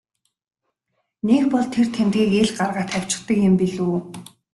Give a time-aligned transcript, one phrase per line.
[1.27, 3.95] Нэг бол тэр тэмдгийг ил гаргаад тавьчихдаг юм билүү.